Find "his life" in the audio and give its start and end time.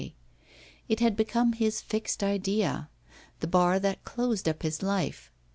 4.63-5.31